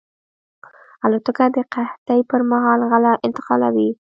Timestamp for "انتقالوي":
3.27-3.89